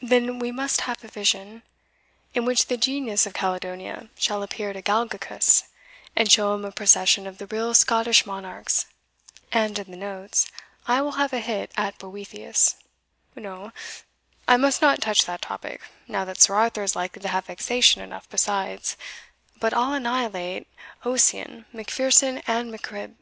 [0.00, 1.64] Then we must have a vision
[2.34, 5.64] in which the Genius of Caledonia shall appear to Galgacus,
[6.14, 8.86] and show him a procession of the real Scottish monarchs:
[9.50, 10.52] and in the notes
[10.86, 12.76] I will have a hit at Boethius
[13.34, 13.72] No;
[14.46, 18.00] I must not touch that topic, now that Sir Arthur is likely to have vexation
[18.02, 18.96] enough besides
[19.58, 20.68] but I'll annihilate
[21.04, 23.16] Ossian, Macpherson, and Mac Cribb."